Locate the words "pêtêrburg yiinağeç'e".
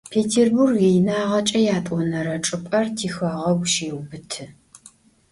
0.11-1.59